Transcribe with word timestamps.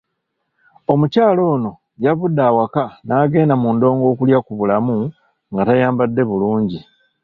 Omukyala 0.93 1.41
ono 1.53 1.71
yavude 2.05 2.41
awaka 2.49 2.83
n'agenda 3.05 3.53
mu 3.61 3.69
ndongo 3.75 4.05
okulya 4.11 4.39
kubulamu 4.45 4.97
nga 5.51 5.61
tayambadde 5.67 6.21
bulungi. 6.29 6.79